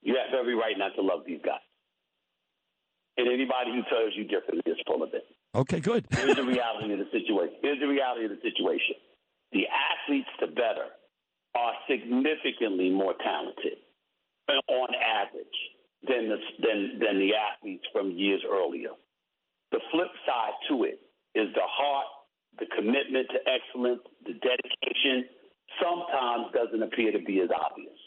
You 0.02 0.16
have 0.16 0.34
every 0.40 0.56
right 0.56 0.78
not 0.78 0.96
to 0.96 1.02
love 1.02 1.22
these 1.28 1.42
guys. 1.46 1.60
And 3.18 3.28
anybody 3.28 3.76
who 3.76 3.84
tells 3.94 4.16
you 4.16 4.24
differently 4.24 4.64
is 4.66 4.78
full 4.88 5.04
of 5.04 5.14
it. 5.14 5.24
Okay, 5.54 5.82
good. 5.82 6.08
Here's 6.12 6.38
the 6.38 6.44
reality 6.44 6.94
of 6.94 7.00
the 7.00 7.12
situation. 7.12 7.56
Here's 7.62 7.80
the 7.80 7.88
reality 7.88 8.26
of 8.26 8.32
the 8.32 8.42
situation. 8.42 8.96
The 9.52 9.68
athletes 9.68 10.30
to 10.40 10.48
better 10.48 10.88
are 11.56 11.74
significantly 11.90 12.90
more 12.90 13.14
talented 13.22 13.84
on 14.48 14.90
average 14.96 15.60
than 16.08 16.30
the, 16.30 16.38
than, 16.64 17.00
than 17.00 17.20
the 17.20 17.32
athletes 17.36 17.84
from 17.92 18.12
years 18.12 18.42
earlier. 18.50 18.96
The 19.72 19.82
flip 19.92 20.10
side 20.26 20.56
to 20.70 20.86
it 20.86 21.02
is 21.36 21.54
the 21.54 21.66
heart 21.66 22.08
the 22.60 22.68
commitment 22.76 23.28
to 23.32 23.40
excellence, 23.48 24.02
the 24.30 24.38
dedication, 24.38 25.26
sometimes 25.82 26.54
doesn't 26.54 26.82
appear 26.86 27.12
to 27.12 27.22
be 27.26 27.42
as 27.42 27.50
obvious 27.50 27.98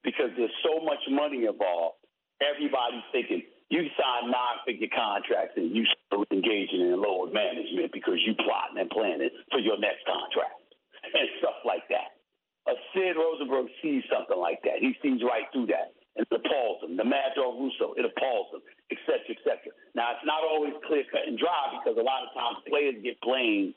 because 0.00 0.32
there's 0.36 0.54
so 0.64 0.80
much 0.80 1.00
money 1.12 1.44
involved. 1.44 2.00
Everybody's 2.40 3.04
thinking 3.12 3.42
you 3.68 3.84
sign 4.00 4.32
nine-figure 4.32 4.88
contracts 4.96 5.52
and 5.60 5.76
you 5.76 5.84
start 6.08 6.24
engaging 6.32 6.80
in 6.80 6.96
load 6.96 7.36
management 7.36 7.92
because 7.92 8.16
you 8.24 8.32
plotting 8.40 8.80
and 8.80 8.88
planning 8.88 9.28
for 9.52 9.60
your 9.60 9.76
next 9.76 10.08
contract 10.08 10.56
and 11.04 11.28
stuff 11.44 11.60
like 11.68 11.84
that. 11.92 12.16
A 12.64 12.74
Sid 12.92 13.16
Rosenberg 13.16 13.68
sees 13.84 14.04
something 14.08 14.36
like 14.36 14.60
that. 14.64 14.80
He 14.80 14.96
sees 15.04 15.20
right 15.20 15.44
through 15.52 15.68
that 15.68 15.92
and 16.16 16.24
it 16.24 16.32
appalls 16.32 16.84
him. 16.84 16.96
The 16.96 17.04
Mad 17.04 17.36
Dog 17.36 17.60
Russo, 17.60 17.92
it 17.96 18.04
appalls 18.08 18.56
him, 18.56 18.62
et 18.88 19.00
cetera, 19.04 19.36
et 19.36 19.42
cetera. 19.44 19.72
Now, 19.92 20.16
it's 20.16 20.24
not 20.24 20.44
always 20.44 20.76
clear 20.88 21.04
cut 21.12 21.28
and 21.28 21.36
dry 21.36 21.76
because 21.76 21.96
a 22.00 22.04
lot 22.04 22.24
of 22.24 22.32
times 22.32 22.64
players 22.68 22.96
get 23.04 23.20
blamed 23.20 23.76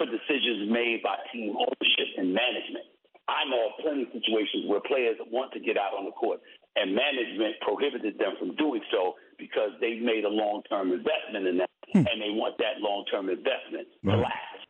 for 0.00 0.08
decisions 0.08 0.72
made 0.72 1.04
by 1.04 1.20
team 1.28 1.52
ownership 1.52 2.08
and 2.16 2.32
management. 2.32 2.88
I 3.28 3.44
know 3.46 3.70
of 3.70 3.84
plenty 3.84 4.08
of 4.08 4.12
situations 4.16 4.64
where 4.66 4.80
players 4.80 5.20
want 5.28 5.52
to 5.52 5.60
get 5.60 5.76
out 5.76 5.92
on 5.92 6.08
the 6.08 6.16
court 6.16 6.40
and 6.74 6.96
management 6.96 7.60
prohibited 7.60 8.16
them 8.16 8.40
from 8.40 8.56
doing 8.56 8.80
so 8.88 9.14
because 9.36 9.76
they 9.84 10.00
made 10.00 10.24
a 10.24 10.32
long 10.32 10.64
term 10.72 10.96
investment 10.96 11.44
in 11.44 11.60
that 11.60 11.70
hmm. 11.92 12.08
and 12.08 12.16
they 12.16 12.32
want 12.32 12.56
that 12.58 12.80
long 12.80 13.04
term 13.12 13.28
investment 13.28 13.86
right. 14.02 14.16
to 14.16 14.24
last. 14.24 14.60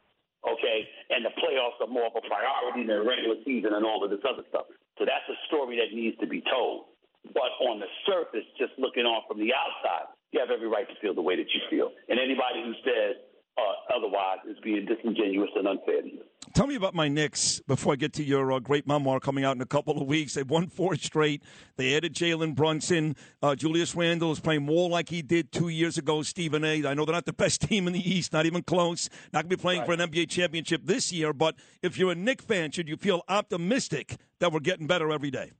Okay, 0.41 0.89
and 1.13 1.23
the 1.23 1.31
playoffs 1.37 1.70
are 1.81 1.91
more 1.91 2.07
of 2.07 2.17
a 2.17 2.25
priority 2.25 2.87
than 2.87 3.03
regular 3.03 3.41
season 3.45 3.75
and 3.75 3.85
all 3.85 4.05
of 4.05 4.11
this 4.11 4.23
other 4.23 4.45
stuff. 4.49 4.69
So 5.01 5.09
that's 5.09 5.27
a 5.29 5.37
story 5.49 5.81
that 5.81 5.97
needs 5.97 6.17
to 6.21 6.29
be 6.29 6.45
told. 6.47 6.93
But 7.33 7.53
on 7.69 7.81
the 7.81 7.91
surface, 8.09 8.47
just 8.57 8.73
looking 8.79 9.05
on 9.05 9.25
from 9.29 9.41
the 9.41 9.53
outside, 9.53 10.09
you 10.33 10.41
have 10.41 10.49
every 10.49 10.69
right 10.69 10.89
to 10.89 10.97
feel 11.01 11.13
the 11.13 11.25
way 11.25 11.37
that 11.37 11.49
you 11.53 11.61
feel. 11.69 11.93
And 12.09 12.17
anybody 12.17 12.65
who 12.65 12.73
says 12.81 13.21
uh, 13.59 13.97
otherwise 13.97 14.41
is 14.49 14.57
being 14.65 14.87
disingenuous 14.87 15.51
and 15.57 15.69
unfair 15.69 16.03
to 16.03 16.09
you. 16.09 16.25
Tell 16.53 16.67
me 16.67 16.75
about 16.75 16.95
my 16.95 17.07
Knicks 17.07 17.61
before 17.69 17.93
I 17.93 17.97
get 17.97 18.13
to 18.15 18.25
your 18.25 18.51
uh, 18.51 18.59
great 18.59 18.85
memoir 18.85 19.21
coming 19.21 19.45
out 19.45 19.55
in 19.55 19.63
a 19.63 19.67
couple 19.67 20.01
of 20.01 20.09
weeks. 20.09 20.35
They've 20.35 20.49
won 20.49 20.67
four 20.67 20.97
straight. 20.97 21.45
They 21.77 21.95
added 21.97 22.13
Jalen 22.13 22.57
Brunson. 22.57 23.15
Uh, 23.41 23.55
Julius 23.55 23.95
Randle 23.95 24.33
is 24.33 24.41
playing 24.41 24.65
more 24.65 24.91
like 24.91 25.09
he 25.09 25.23
did 25.23 25.53
two 25.53 25.69
years 25.69 25.97
ago. 25.97 26.23
Stephen 26.23 26.65
A. 26.65 26.85
I 26.85 26.95
know 26.95 27.05
they're 27.05 27.15
not 27.15 27.25
the 27.25 27.33
best 27.33 27.61
team 27.69 27.87
in 27.87 27.93
the 27.93 28.11
East, 28.11 28.33
not 28.33 28.47
even 28.47 28.63
close. 28.63 29.09
Not 29.33 29.45
going 29.45 29.51
to 29.51 29.57
be 29.57 29.61
playing 29.61 29.81
right. 29.81 29.87
for 29.87 29.93
an 29.93 30.01
NBA 30.01 30.29
championship 30.29 30.83
this 30.85 31.13
year. 31.13 31.33
But 31.33 31.55
if 31.83 31.97
you're 31.97 32.11
a 32.11 32.17
Knick 32.17 32.43
fan, 32.43 32.73
should 32.73 32.89
you 32.89 32.97
feel 32.97 33.23
optimistic 33.29 34.17
that 34.41 34.53
we're 34.53 34.59
getting 34.59 34.89
better 34.89 35.13
every 35.13 35.31
day? 35.31 35.53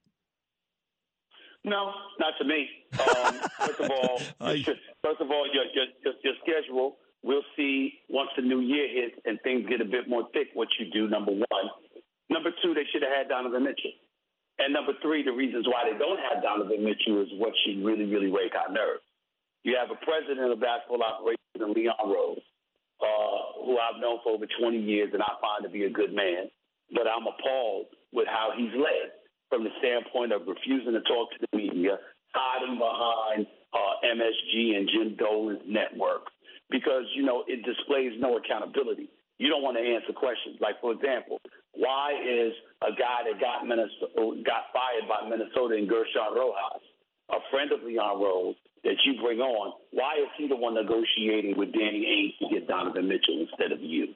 No, 1.63 1.93
not 2.19 2.35
to 2.39 2.45
me. 2.45 2.69
Um, 2.95 3.35
first 3.61 3.81
of 3.81 3.91
all, 3.91 4.23
I... 4.41 4.65
first 5.05 5.21
of 5.21 5.31
all, 5.31 5.47
your, 5.53 5.65
your, 5.73 6.15
your 6.25 6.35
schedule 6.43 6.97
We'll 7.23 7.45
see 7.57 8.01
once 8.09 8.31
the 8.37 8.43
new 8.43 8.61
year 8.61 8.89
hits 8.89 9.21
and 9.25 9.39
things 9.43 9.69
get 9.69 9.81
a 9.81 9.85
bit 9.85 10.09
more 10.09 10.29
thick 10.33 10.49
what 10.55 10.69
you 10.79 10.91
do, 10.91 11.09
number 11.09 11.33
one. 11.33 11.67
Number 12.31 12.51
two, 12.63 12.73
they 12.73 12.87
should 12.93 13.03
have 13.03 13.13
had 13.13 13.29
Donovan 13.29 13.65
Mitchell. 13.65 13.93
And 14.59 14.73
number 14.73 14.93
three, 15.03 15.25
the 15.25 15.33
reasons 15.33 15.67
why 15.67 15.89
they 15.89 15.97
don't 15.99 16.21
have 16.21 16.43
Donovan 16.43 16.85
Mitchell 16.85 17.21
is 17.21 17.29
what 17.37 17.53
should 17.65 17.85
really, 17.85 18.05
really 18.05 18.31
wake 18.31 18.53
our 18.57 18.73
nerves. 18.73 19.05
You 19.65 19.77
have 19.77 19.91
a 19.93 19.99
president 20.05 20.53
of 20.53 20.61
basketball 20.61 21.03
operations 21.05 21.61
in 21.61 21.73
Leon 21.73 22.09
Rose, 22.09 22.45
uh, 23.01 23.65
who 23.65 23.77
I've 23.77 24.01
known 24.01 24.21
for 24.25 24.33
over 24.33 24.47
20 24.49 24.79
years 24.79 25.11
and 25.13 25.21
I 25.21 25.33
find 25.41 25.65
to 25.65 25.69
be 25.69 25.85
a 25.85 25.93
good 25.93 26.13
man. 26.13 26.49
But 26.93 27.05
I'm 27.05 27.29
appalled 27.29 27.93
with 28.13 28.29
how 28.29 28.53
he's 28.57 28.73
led 28.73 29.13
from 29.49 29.65
the 29.65 29.71
standpoint 29.81 30.33
of 30.33 30.47
refusing 30.47 30.93
to 30.93 31.03
talk 31.05 31.33
to 31.33 31.39
the 31.41 31.57
media, 31.57 31.99
hiding 32.33 32.79
behind 32.79 33.47
uh, 33.73 33.95
MSG 34.07 34.77
and 34.77 34.89
Jim 34.89 35.17
Dolan's 35.17 35.63
network, 35.67 36.31
because 36.71 37.05
you 37.15 37.23
know 37.23 37.45
it 37.47 37.65
displays 37.65 38.13
no 38.19 38.37
accountability. 38.39 39.11
You 39.39 39.49
don't 39.49 39.63
want 39.63 39.77
to 39.77 39.85
answer 39.85 40.13
questions. 40.13 40.57
Like 40.61 40.81
for 40.81 40.93
example, 40.93 41.41
why 41.75 42.13
is 42.15 42.53
a 42.83 42.93
guy 42.93 43.27
that 43.31 43.41
got 43.41 43.67
Minnesota, 43.67 44.43
got 44.45 44.71
fired 44.73 45.09
by 45.09 45.29
Minnesota 45.29 45.77
and 45.77 45.89
Gersson 45.89 46.35
Rosas, 46.35 46.83
a 47.31 47.41
friend 47.51 47.73
of 47.73 47.83
Leon 47.83 48.21
Rose 48.21 48.57
that 48.85 48.97
you 49.05 49.21
bring 49.21 49.41
on, 49.41 49.73
why 49.93 50.17
is 50.17 50.29
he 50.39 50.49
the 50.49 50.57
one 50.57 50.75
negotiating 50.75 51.57
with 51.57 51.73
Danny 51.73 52.05
Ainge 52.07 52.39
to 52.41 52.55
get 52.55 52.69
Donovan 52.69 53.09
Mitchell 53.09 53.41
instead 53.41 53.73
of 53.73 53.81
you? 53.81 54.15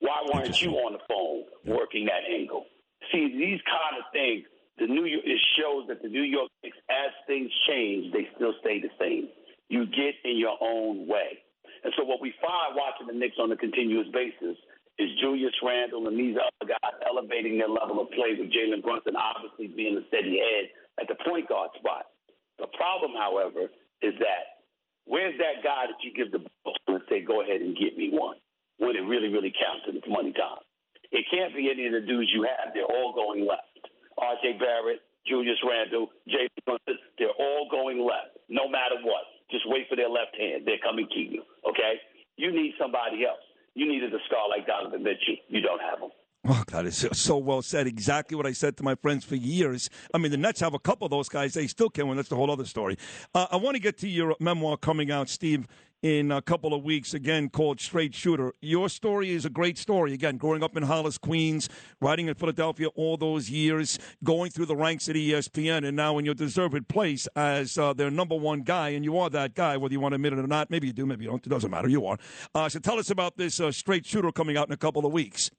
Why 0.00 0.22
weren't 0.32 0.60
you 0.60 0.72
on 0.72 0.94
the 0.94 1.04
phone 1.06 1.44
working 1.64 2.06
that 2.06 2.26
angle? 2.28 2.66
See, 3.12 3.28
these 3.28 3.60
kind 3.68 4.00
of 4.00 4.04
things, 4.12 4.44
the 4.78 4.86
New 4.86 5.04
York, 5.04 5.22
it 5.24 5.40
shows 5.58 5.86
that 5.88 6.02
the 6.02 6.08
New 6.08 6.22
York 6.22 6.50
Knicks, 6.62 6.76
as 6.90 7.12
things 7.26 7.50
change, 7.68 8.12
they 8.12 8.28
still 8.34 8.54
stay 8.60 8.80
the 8.80 8.90
same. 8.98 9.28
You 9.68 9.86
get 9.86 10.14
in 10.24 10.38
your 10.38 10.56
own 10.60 11.06
way. 11.06 11.38
And 11.82 11.92
so 11.98 12.04
what 12.04 12.22
we 12.22 12.32
find 12.38 12.78
watching 12.78 13.06
the 13.10 13.16
Knicks 13.16 13.36
on 13.42 13.50
a 13.50 13.58
continuous 13.58 14.06
basis 14.14 14.56
is 14.98 15.08
Julius 15.20 15.54
Randle 15.62 16.06
and 16.06 16.18
these 16.18 16.36
other 16.38 16.74
guys 16.78 16.94
elevating 17.02 17.58
their 17.58 17.70
level 17.70 18.00
of 18.00 18.10
play 18.14 18.38
with 18.38 18.52
Jalen 18.52 18.82
Brunson 18.82 19.16
obviously 19.18 19.66
being 19.72 19.98
a 19.98 20.04
steady 20.08 20.38
head 20.38 20.70
at 21.00 21.08
the 21.08 21.16
point 21.26 21.48
guard 21.48 21.70
spot. 21.78 22.12
The 22.58 22.68
problem, 22.76 23.16
however, 23.16 23.72
is 24.04 24.14
that 24.20 24.62
where's 25.06 25.34
that 25.42 25.64
guy 25.64 25.90
that 25.90 25.98
you 26.04 26.12
give 26.14 26.30
the 26.30 26.44
ball 26.44 26.76
to 26.86 27.00
and 27.00 27.04
say, 27.08 27.24
go 27.24 27.42
ahead 27.42 27.62
and 27.62 27.74
get 27.74 27.96
me 27.96 28.12
one 28.12 28.36
when 28.78 28.94
it 28.94 29.02
really, 29.02 29.32
really 29.32 29.50
counts 29.50 29.88
and 29.88 29.96
it's 29.96 30.06
money 30.06 30.32
time? 30.36 30.62
It 31.10 31.24
can't 31.28 31.56
be 31.56 31.68
any 31.72 31.86
of 31.88 31.92
the 31.92 32.04
dudes 32.04 32.30
you 32.32 32.44
have. 32.44 32.72
They're 32.72 32.88
all 32.88 33.12
going 33.12 33.44
left. 33.48 33.68
R.J. 34.16 34.60
Barrett, 34.60 35.00
Julius 35.26 35.58
Randle, 35.64 36.08
Jalen 36.28 36.62
Brunson, 36.64 36.98
they're 37.18 37.36
all 37.38 37.68
going 37.70 38.00
left, 38.00 38.38
no 38.48 38.68
matter 38.68 39.00
what. 39.02 39.24
Just 39.50 39.64
wait 39.68 39.88
for 39.88 39.96
their 39.96 40.08
left 40.08 40.36
hand. 40.38 40.64
They're 40.64 40.82
coming 40.82 41.08
to 41.08 41.20
you. 41.20 41.42
Okay? 41.68 42.00
You 42.36 42.52
need 42.52 42.74
somebody 42.80 43.24
else. 43.24 43.40
You 43.74 43.88
needed 43.88 44.12
a 44.12 44.18
star 44.26 44.48
like 44.48 44.66
Donovan 44.66 45.02
Mitchell. 45.02 45.36
You 45.48 45.60
don't 45.60 45.80
have 45.80 46.00
him. 46.00 46.10
Oh, 46.44 46.64
God, 46.66 46.86
it's 46.86 47.06
so 47.16 47.36
well 47.36 47.62
said. 47.62 47.86
Exactly 47.86 48.36
what 48.36 48.46
I 48.46 48.52
said 48.52 48.76
to 48.78 48.82
my 48.82 48.96
friends 48.96 49.24
for 49.24 49.36
years. 49.36 49.88
I 50.12 50.18
mean, 50.18 50.32
the 50.32 50.36
Nets 50.36 50.60
have 50.60 50.74
a 50.74 50.78
couple 50.78 51.04
of 51.04 51.12
those 51.12 51.28
guys. 51.28 51.54
They 51.54 51.68
still 51.68 51.88
can 51.88 52.08
win. 52.08 52.16
That's 52.16 52.28
the 52.28 52.36
whole 52.36 52.50
other 52.50 52.64
story. 52.64 52.98
Uh, 53.32 53.46
I 53.50 53.56
want 53.56 53.76
to 53.76 53.80
get 53.80 53.96
to 53.98 54.08
your 54.08 54.34
memoir 54.40 54.76
coming 54.76 55.12
out, 55.12 55.28
Steve 55.28 55.68
in 56.02 56.32
a 56.32 56.42
couple 56.42 56.74
of 56.74 56.82
weeks, 56.82 57.14
again, 57.14 57.48
called 57.48 57.80
Straight 57.80 58.14
Shooter. 58.14 58.52
Your 58.60 58.88
story 58.88 59.30
is 59.30 59.44
a 59.44 59.50
great 59.50 59.78
story. 59.78 60.12
Again, 60.12 60.36
growing 60.36 60.62
up 60.62 60.76
in 60.76 60.82
Hollis, 60.82 61.16
Queens, 61.16 61.68
writing 62.00 62.26
in 62.26 62.34
Philadelphia 62.34 62.88
all 62.88 63.16
those 63.16 63.48
years, 63.48 63.98
going 64.24 64.50
through 64.50 64.66
the 64.66 64.76
ranks 64.76 65.08
at 65.08 65.14
ESPN, 65.14 65.86
and 65.86 65.96
now 65.96 66.18
in 66.18 66.24
your 66.24 66.34
deserved 66.34 66.88
place 66.88 67.28
as 67.36 67.78
uh, 67.78 67.92
their 67.92 68.10
number 68.10 68.34
one 68.34 68.62
guy, 68.62 68.90
and 68.90 69.04
you 69.04 69.16
are 69.16 69.30
that 69.30 69.54
guy, 69.54 69.76
whether 69.76 69.92
you 69.92 70.00
want 70.00 70.12
to 70.12 70.16
admit 70.16 70.32
it 70.32 70.40
or 70.40 70.46
not. 70.46 70.70
Maybe 70.70 70.88
you 70.88 70.92
do, 70.92 71.06
maybe 71.06 71.24
you 71.24 71.30
don't. 71.30 71.46
It 71.46 71.50
doesn't 71.50 71.70
matter. 71.70 71.88
You 71.88 72.04
are. 72.06 72.18
Uh, 72.54 72.68
so 72.68 72.80
tell 72.80 72.98
us 72.98 73.10
about 73.10 73.36
this 73.36 73.60
uh, 73.60 73.70
Straight 73.70 74.04
Shooter 74.04 74.32
coming 74.32 74.56
out 74.56 74.66
in 74.66 74.72
a 74.72 74.76
couple 74.76 75.06
of 75.06 75.12
weeks. 75.12 75.50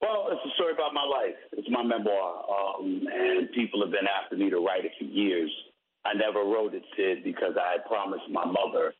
Well, 0.00 0.28
it's 0.30 0.40
a 0.46 0.54
story 0.54 0.72
about 0.72 0.94
my 0.94 1.04
life. 1.04 1.36
It's 1.52 1.68
my 1.70 1.82
memoir, 1.82 2.46
um, 2.48 3.06
and 3.12 3.52
people 3.52 3.82
have 3.82 3.90
been 3.90 4.08
after 4.08 4.36
me 4.36 4.48
to 4.48 4.56
write 4.56 4.86
it 4.86 4.92
for 4.98 5.04
years. 5.04 5.50
I 6.04 6.14
never 6.14 6.40
wrote 6.40 6.74
it, 6.74 6.82
Sid, 6.96 7.24
because 7.24 7.54
I 7.60 7.72
had 7.72 7.84
promised 7.86 8.24
my 8.30 8.44
mother 8.44 8.94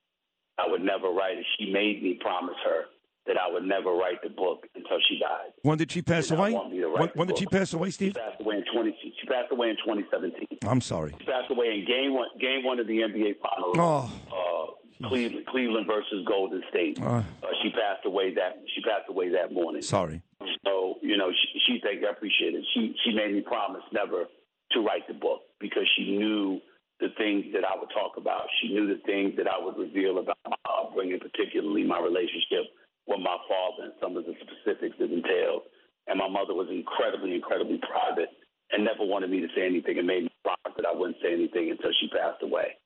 I 0.61 0.71
would 0.71 0.83
never 0.83 1.09
write 1.09 1.38
it. 1.38 1.47
She 1.59 1.73
made 1.73 2.02
me 2.02 2.19
promise 2.21 2.57
her 2.64 2.85
that 3.26 3.37
I 3.37 3.50
would 3.50 3.64
never 3.64 3.92
write 3.92 4.23
the 4.23 4.28
book 4.28 4.66
until 4.75 4.99
she 5.09 5.19
died. 5.19 5.52
When 5.62 5.78
did 5.78 5.92
she 5.92 6.02
pass 6.02 6.30
away? 6.30 6.52
When, 6.52 7.09
when 7.14 7.28
did 7.28 7.38
she 7.38 7.47
pass 7.47 7.73
away, 7.73 7.90
Steve? 7.90 8.14
She 8.14 8.21
passed 8.21 8.40
away 8.40 8.57
in 8.57 8.64
twenty. 8.73 8.97
She 9.00 9.26
passed 9.26 9.52
away 9.52 9.71
in 9.71 9.76
2017. 9.76 10.59
I'm 10.66 10.80
sorry. 10.80 11.14
She 11.19 11.25
passed 11.25 11.50
away 11.50 11.78
in 11.78 11.87
game 11.87 12.14
one. 12.14 12.28
Game 12.40 12.64
one 12.64 12.78
of 12.78 12.87
the 12.87 12.99
NBA 12.99 13.37
Finals. 13.40 13.76
Oh. 13.78 14.11
Uh, 14.30 15.09
Cleveland, 15.09 15.47
Cleveland 15.47 15.87
versus 15.87 16.26
Golden 16.26 16.62
State. 16.69 17.00
Uh, 17.00 17.07
uh, 17.07 17.23
she 17.62 17.71
passed 17.71 18.04
away 18.04 18.35
that. 18.35 18.61
She 18.75 18.83
passed 18.83 19.09
away 19.09 19.30
that 19.30 19.52
morning. 19.52 19.80
Sorry. 19.80 20.21
So 20.64 20.97
you 21.00 21.16
know, 21.16 21.30
she, 21.30 21.61
she 21.66 21.80
think 21.80 22.04
I 22.04 22.11
appreciate 22.11 22.54
it. 22.54 22.64
She 22.75 22.95
she 23.04 23.14
made 23.14 23.33
me 23.33 23.40
promise 23.40 23.83
never 23.92 24.26
to 24.73 24.80
write 24.80 25.09
the 25.09 25.14
book 25.14 25.40
because 25.59 25.88
she 25.97 26.16
knew 26.16 26.61
the 27.00 27.11
things 27.16 27.49
that 27.57 27.64
I 27.64 27.75
would 27.75 27.90
talk 27.90 28.21
about. 28.21 28.45
She 28.61 28.73
knew 28.73 28.87
the 28.87 29.00
things 29.09 29.35
that 29.40 29.49
I 29.49 29.57
would 29.57 29.76
reveal 29.80 30.21
about 30.21 30.38
my 30.45 30.61
upbringing, 30.69 31.19
particularly 31.19 31.85
my 31.85 31.99
relationship 31.99 32.69
with 33.09 33.21
my 33.25 33.37
father 33.49 33.90
and 33.90 33.97
some 34.00 34.16
of 34.16 34.28
the 34.28 34.37
specifics 34.38 35.00
it 35.00 35.11
entailed. 35.11 35.64
And 36.07 36.21
my 36.21 36.28
mother 36.28 36.52
was 36.52 36.69
incredibly, 36.69 37.35
incredibly 37.35 37.80
private 37.80 38.30
and 38.71 38.85
never 38.85 39.02
wanted 39.02 39.30
me 39.30 39.40
to 39.40 39.50
say 39.57 39.66
anything 39.66 39.99
and 39.99 40.07
made 40.07 40.25
me 40.28 40.33
promise 40.45 40.76
that 40.76 40.87
I 40.87 40.95
wouldn't 40.95 41.19
say 41.23 41.33
anything 41.33 41.71
until 41.73 41.90
she 41.99 42.09
passed 42.09 42.42
away. 42.42 42.76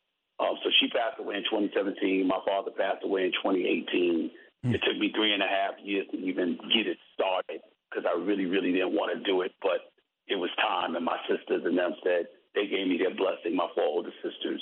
Um, 0.40 0.58
so 0.64 0.70
she 0.80 0.88
passed 0.90 1.20
away 1.20 1.36
in 1.38 1.44
2017. 1.46 2.26
My 2.26 2.40
father 2.46 2.72
passed 2.74 3.04
away 3.04 3.30
in 3.30 3.32
2018. 3.38 4.30
Mm. 4.66 4.74
It 4.74 4.80
took 4.82 4.98
me 4.98 5.12
three 5.14 5.34
and 5.34 5.42
a 5.42 5.50
half 5.50 5.78
years 5.82 6.06
to 6.10 6.16
even 6.18 6.58
get 6.74 6.88
it 6.88 6.98
started 7.14 7.62
because 7.90 8.08
I 8.08 8.18
really, 8.18 8.46
really 8.46 8.72
didn't 8.72 8.96
want 8.96 9.14
to 9.14 9.22
do 9.22 9.42
it. 9.42 9.52
But 9.62 9.92
it 10.26 10.34
was 10.34 10.50
time, 10.58 10.96
and 10.96 11.04
my 11.04 11.18
sisters 11.28 11.62
and 11.64 11.78
them 11.78 11.94
said, 12.02 12.26
they 12.64 12.72
gave 12.72 12.88
me 12.88 12.96
their 12.96 13.12
blessing, 13.12 13.52
my 13.52 13.68
four 13.76 13.84
older 13.84 14.12
sisters. 14.24 14.60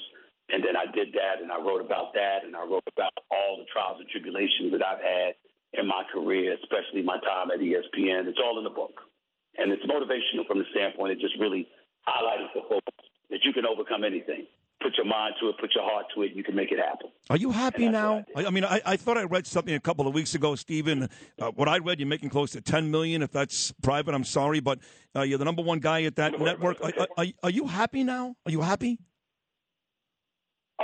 And 0.51 0.59
then 0.67 0.75
I 0.75 0.91
did 0.91 1.15
that 1.15 1.39
and 1.39 1.55
I 1.55 1.63
wrote 1.63 1.81
about 1.81 2.13
that 2.19 2.43
and 2.43 2.59
I 2.59 2.67
wrote 2.67 2.83
about 2.91 3.15
all 3.31 3.63
the 3.63 3.69
trials 3.71 4.03
and 4.03 4.11
tribulations 4.11 4.75
that 4.75 4.83
I've 4.83 4.99
had 4.99 5.39
in 5.79 5.87
my 5.87 6.03
career, 6.11 6.59
especially 6.59 7.07
my 7.07 7.23
time 7.23 7.55
at 7.55 7.63
ESPN. 7.63 8.27
It's 8.27 8.43
all 8.43 8.59
in 8.59 8.67
the 8.67 8.75
book. 8.75 8.99
And 9.57 9.71
it's 9.71 9.87
motivational 9.87 10.47
from 10.49 10.59
the 10.59 10.67
standpoint, 10.75 11.13
it 11.13 11.21
just 11.23 11.39
really 11.39 11.69
highlighted 12.09 12.51
for 12.53 12.67
folks 12.69 13.07
that 13.31 13.45
you 13.45 13.53
can 13.53 13.65
overcome 13.65 14.03
anything. 14.03 14.51
Put 14.83 14.99
your 14.99 15.07
mind 15.07 15.39
to 15.41 15.49
it, 15.49 15.61
put 15.61 15.71
your 15.77 15.85
heart 15.85 16.07
to 16.17 16.27
it, 16.27 16.35
you 16.35 16.43
can 16.43 16.57
make 16.57 16.73
it 16.73 16.81
happen. 16.83 17.12
Are 17.33 17.39
you 17.39 17.51
happy 17.51 17.89
now? 17.89 18.27
I, 18.37 18.45
I, 18.45 18.51
mean, 18.51 18.63
I, 18.63 18.83
I, 18.85 18.97
thought 18.99 19.17
I 19.17 19.23
read 19.23 19.47
something 19.47 19.75
a 19.75 19.81
couple 19.81 20.07
of 20.07 20.13
weeks 20.13 20.35
ago, 20.35 20.55
Stephen. 20.55 21.09
Uh, 21.41 21.51
what 21.53 21.67
I 21.67 21.79
read, 21.79 21.99
you're 21.99 22.07
making 22.07 22.29
close 22.29 22.51
to 22.51 22.61
10 22.61 22.91
million. 22.91 23.23
If 23.23 23.33
that's 23.33 23.73
private, 23.83 24.15
I'm 24.15 24.23
sorry, 24.23 24.61
but 24.61 24.81
uh, 25.17 25.23
you're 25.23 25.39
the 25.39 25.47
number 25.47 25.63
one 25.63 25.79
guy 25.79 26.03
at 26.03 26.17
that 26.17 26.39
network. 26.39 26.77
Are, 26.83 26.93
are, 27.17 27.27
are, 27.43 27.49
you 27.49 27.67
happy 27.67 28.05
now? 28.05 28.37
Are 28.45 28.53
you 28.53 28.61
happy? 28.61 28.99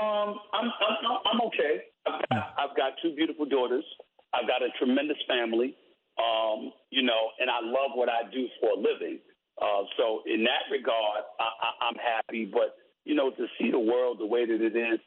Um, 0.00 0.40
I'm, 0.54 0.72
I'm, 0.72 1.18
I'm 1.30 1.40
okay. 1.48 1.82
I've 2.06 2.28
got, 2.30 2.54
I've 2.56 2.76
got 2.78 2.92
two 3.02 3.14
beautiful 3.14 3.44
daughters. 3.44 3.84
I've 4.32 4.48
got 4.48 4.62
a 4.62 4.70
tremendous 4.78 5.18
family. 5.28 5.76
Um, 6.16 6.72
you 6.88 7.02
know, 7.02 7.28
and 7.40 7.50
I 7.50 7.58
love 7.60 7.90
what 7.92 8.08
I 8.08 8.22
do 8.32 8.46
for 8.58 8.70
a 8.70 8.76
living. 8.76 9.18
Uh, 9.60 9.82
so 9.98 10.22
in 10.24 10.44
that 10.44 10.72
regard, 10.72 11.24
I, 11.38 11.44
I, 11.44 11.88
I'm 11.88 11.96
happy. 11.96 12.46
But 12.50 12.74
you 13.04 13.14
know, 13.14 13.32
to 13.32 13.46
see 13.60 13.70
the 13.70 13.78
world 13.78 14.18
the 14.18 14.26
way 14.26 14.46
that 14.46 14.64
it 14.64 14.74
is, 14.74 14.98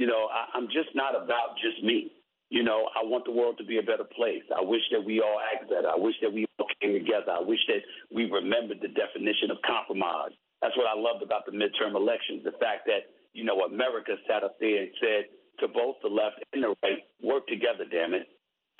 you 0.00 0.06
know, 0.08 0.32
I, 0.32 0.48
I'm 0.56 0.64
just 0.72 0.96
not 0.96 1.12
about 1.12 1.60
just 1.60 1.84
me. 1.84 2.08
You 2.48 2.64
know, 2.64 2.88
I 2.96 3.04
want 3.04 3.28
the 3.28 3.36
world 3.36 3.60
to 3.60 3.64
be 3.68 3.76
a 3.78 3.84
better 3.84 4.08
place. 4.16 4.42
I 4.48 4.64
wish 4.64 4.80
that 4.96 5.04
we 5.04 5.20
all 5.20 5.38
act 5.52 5.68
better. 5.68 5.86
I 5.92 6.00
wish 6.00 6.16
that 6.24 6.32
we 6.32 6.48
all 6.58 6.66
came 6.80 6.96
together. 6.96 7.30
I 7.36 7.44
wish 7.44 7.60
that 7.68 7.84
we 8.10 8.24
remembered 8.32 8.80
the 8.80 8.88
definition 8.88 9.52
of 9.52 9.60
compromise. 9.62 10.32
That's 10.64 10.74
what 10.74 10.88
I 10.88 10.96
loved 10.98 11.22
about 11.22 11.44
the 11.44 11.52
midterm 11.52 11.94
elections. 11.94 12.42
The 12.42 12.56
fact 12.56 12.88
that, 12.88 13.12
you 13.36 13.44
know, 13.44 13.60
America 13.68 14.16
sat 14.26 14.42
up 14.42 14.56
there 14.58 14.88
and 14.88 14.90
said 14.98 15.22
to 15.60 15.68
both 15.68 16.00
the 16.02 16.08
left 16.08 16.40
and 16.56 16.64
the 16.64 16.74
right 16.82 17.04
work 17.22 17.46
together, 17.46 17.84
damn 17.84 18.16
it, 18.16 18.26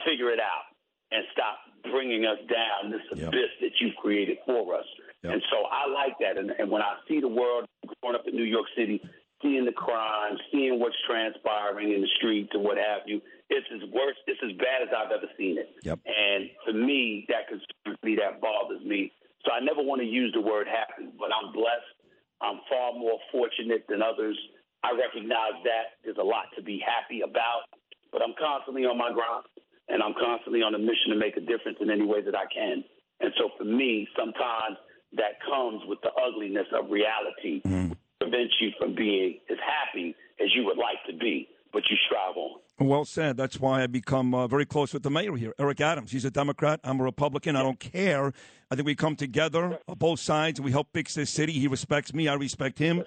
figure 0.09 0.33
it 0.33 0.41
out, 0.41 0.67
and 1.13 1.23
stop 1.37 1.61
bringing 1.93 2.25
us 2.25 2.41
down 2.49 2.91
this 2.91 3.05
Yep. 3.13 3.29
abyss 3.29 3.53
that 3.61 3.77
you've 3.79 3.97
created 4.01 4.39
for 4.49 4.75
us. 4.75 4.89
Yep. 5.23 5.33
And 5.35 5.43
so 5.53 5.69
I 5.71 5.87
like 5.87 6.17
that. 6.25 6.39
And, 6.41 6.51
and 6.59 6.71
when 6.73 6.83
I 6.83 6.97
see 7.07 7.21
the 7.21 7.29
world 7.29 7.69
growing 8.01 8.17
up 8.17 8.27
in 8.27 8.35
New 8.35 8.49
York 8.49 8.67
City, 8.77 9.01
seeing 9.43 9.65
the 9.65 9.73
crime, 9.73 10.37
seeing 10.53 10.79
what's 10.79 10.97
transpiring 11.07 11.93
in 11.93 12.01
the 12.01 12.09
streets 12.17 12.51
and 12.53 12.63
what 12.63 12.77
have 12.77 13.03
you, 13.07 13.21
it's 13.49 13.67
as 13.75 13.89
worse, 13.91 14.17
it's 14.27 14.41
as 14.45 14.53
bad 14.59 14.83
as 14.83 14.89
I've 14.95 15.11
ever 15.11 15.27
seen 15.37 15.59
it. 15.59 15.69
Yep. 15.83 15.99
And 16.07 16.51
for 16.65 16.73
me, 16.73 17.27
that 17.29 17.49
concerns 17.49 17.99
me, 18.03 18.17
that 18.17 18.41
bothers 18.41 18.85
me. 18.85 19.13
So 19.45 19.53
I 19.53 19.61
never 19.61 19.83
want 19.83 20.01
to 20.01 20.07
use 20.07 20.33
the 20.35 20.41
word 20.41 20.67
happy, 20.69 21.09
but 21.19 21.31
I'm 21.33 21.53
blessed. 21.53 21.97
I'm 22.41 22.61
far 22.69 22.93
more 22.93 23.19
fortunate 23.33 23.85
than 23.89 24.03
others. 24.03 24.39
I 24.83 24.93
recognize 24.97 25.61
that 25.65 26.01
there's 26.05 26.21
a 26.21 26.25
lot 26.25 26.49
to 26.57 26.63
be 26.63 26.81
happy 26.81 27.21
about, 27.21 27.69
but 28.13 28.23
I'm 28.23 28.35
constantly 28.39 28.85
on 28.85 28.97
my 28.97 29.13
grind 29.13 29.45
and 29.89 30.03
I'm 30.03 30.15
constantly 30.15 30.63
on 30.63 30.75
a 30.75 30.79
mission 30.79 31.11
to 31.11 31.17
make 31.17 31.37
a 31.37 31.41
difference 31.41 31.79
in 31.81 31.91
any 31.91 32.05
way 32.05 32.23
that 32.23 32.35
I 32.35 32.47
can. 32.53 32.85
And 33.21 33.33
so 33.37 33.51
for 33.59 33.65
me, 33.65 34.09
sometimes 34.17 34.79
that 35.17 35.43
comes 35.45 35.83
with 35.87 36.01
the 36.03 36.13
ugliness 36.15 36.67
of 36.73 36.91
reality, 36.91 37.61
mm-hmm. 37.67 37.93
Prevents 38.31 38.55
you 38.61 38.71
from 38.79 38.95
being 38.95 39.39
as 39.51 39.59
happy 39.59 40.15
as 40.41 40.49
you 40.55 40.65
would 40.65 40.79
like 40.79 40.99
to 41.07 41.13
be, 41.13 41.49
but 41.73 41.83
you 41.91 41.97
strive 42.07 42.37
on. 42.37 42.61
Well 42.79 43.05
said. 43.05 43.37
That's 43.37 43.61
why 43.61 43.83
I 43.83 43.87
become 43.87 44.35
uh, 44.35 44.47
very 44.47 44.65
close 44.65 44.95
with 44.95 45.03
the 45.03 45.11
mayor 45.11 45.37
here, 45.37 45.53
Eric 45.59 45.81
Adams. 45.81 46.13
He's 46.13 46.25
a 46.25 46.31
Democrat. 46.31 46.81
I'm 46.83 47.01
a 47.01 47.05
Republican. 47.05 47.57
I 47.57 47.63
don't 47.63 47.79
care. 47.79 48.33
I 48.71 48.75
think 48.75 48.87
we 48.87 48.95
come 48.95 49.17
together, 49.17 49.79
uh, 49.87 49.95
both 49.95 50.21
sides, 50.21 50.59
and 50.59 50.65
we 50.65 50.71
help 50.71 50.89
fix 50.95 51.15
this 51.15 51.31
city. 51.31 51.53
He 51.53 51.69
respects 51.69 52.15
me. 52.15 52.29
I 52.29 52.35
respect 52.35 52.79
him, 52.79 53.05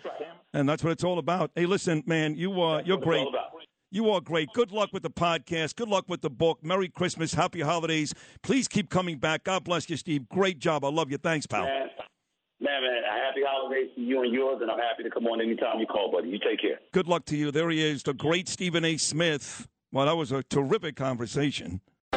and 0.54 0.70
that's 0.70 0.84
what 0.84 0.92
it's 0.92 1.04
all 1.04 1.18
about. 1.18 1.52
Hey, 1.56 1.66
listen, 1.66 2.04
man, 2.06 2.36
you 2.36 2.62
uh, 2.62 2.84
you're 2.86 2.98
great. 3.00 3.26
You 3.90 4.10
are 4.10 4.22
great. 4.22 4.50
Good 4.54 4.72
luck 4.72 4.90
with 4.92 5.04
the 5.04 5.12
podcast. 5.12 5.76
Good 5.76 5.88
luck 5.88 6.06
with 6.08 6.22
the 6.22 6.30
book. 6.30 6.64
Merry 6.64 6.90
Christmas. 6.90 7.34
Happy 7.34 7.62
holidays. 7.62 8.14
Please 8.42 8.68
keep 8.68 8.90
coming 8.90 9.20
back. 9.20 9.44
God 9.44 9.64
bless 9.64 9.88
you, 9.88 9.98
Steve. 9.98 10.28
Great 10.30 10.58
job. 10.58 10.84
I 10.84 10.90
love 10.90 11.12
you. 11.12 11.18
Thanks, 11.18 11.46
pal. 11.46 11.66
Man, 11.66 11.83
man, 12.64 12.82
man, 12.82 13.04
happy 13.04 13.42
holidays 13.46 13.90
to 13.96 14.02
you 14.02 14.24
and 14.24 14.34
yours, 14.34 14.60
and 14.62 14.72
I'm 14.72 14.80
happy 14.80 15.04
to 15.04 15.10
come 15.10 15.28
on 15.28 15.42
anytime 15.42 15.80
you 15.80 15.86
call, 15.86 16.12
buddy. 16.12 16.30
You 16.30 16.40
take 16.40 16.62
care. 16.62 16.80
Good 16.92 17.08
luck 17.08 17.26
to 17.26 17.38
you. 17.38 17.52
There 17.52 17.70
he 17.70 17.84
is, 17.84 18.04
the 18.04 18.14
great 18.14 18.48
Stephen 18.48 18.86
A. 18.86 18.98
Smith. 18.98 19.68
Well, 19.92 20.06
that 20.06 20.16
was 20.16 20.32
a 20.32 20.42
terrific 20.44 20.96
conversation. 20.96 21.82